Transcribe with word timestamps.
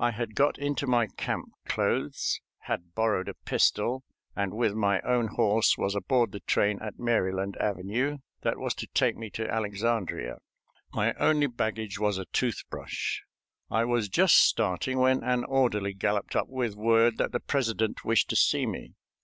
I 0.00 0.10
had 0.10 0.34
got 0.34 0.58
into 0.58 0.88
my 0.88 1.06
camp 1.06 1.50
clothes, 1.68 2.40
had 2.62 2.96
borrowed 2.96 3.28
a 3.28 3.34
pistol, 3.34 4.02
and 4.34 4.52
with 4.54 4.74
my 4.74 5.00
own 5.02 5.28
horse 5.28 5.78
was 5.78 5.94
aboard 5.94 6.32
the 6.32 6.40
train 6.40 6.80
at 6.82 6.98
Maryland 6.98 7.56
Avenue 7.58 8.18
that 8.40 8.58
was 8.58 8.74
to 8.74 8.88
take 8.88 9.16
me 9.16 9.30
to 9.30 9.48
Alexandria. 9.48 10.38
My 10.92 11.12
only 11.14 11.46
baggage 11.46 11.96
was 11.96 12.18
a 12.18 12.24
tooth 12.24 12.64
brush. 12.70 13.22
I 13.70 13.84
was 13.84 14.08
just 14.08 14.34
starting 14.34 14.98
when 14.98 15.22
an 15.22 15.44
orderly 15.44 15.94
galloped 15.94 16.34
up 16.34 16.48
with 16.48 16.74
word 16.74 17.18
that 17.18 17.30
the 17.30 17.38
President 17.38 18.04
wished 18.04 18.30
to 18.30 18.36
see 18.36 18.66
me. 18.66 18.94